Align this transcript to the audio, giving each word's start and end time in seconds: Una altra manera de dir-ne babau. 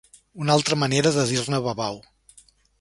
Una 0.45 0.55
altra 0.59 0.77
manera 0.85 1.13
de 1.19 1.27
dir-ne 1.33 1.63
babau. 1.69 2.03